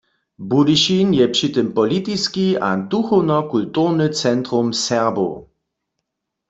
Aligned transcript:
Budyšin 0.39 1.13
je 1.13 1.27
při 1.27 1.49
tym 1.49 1.73
politiski 1.73 2.59
a 2.59 2.75
duchowno-kulturny 2.75 4.13
centrum 4.13 4.73
Serbow. 4.73 5.47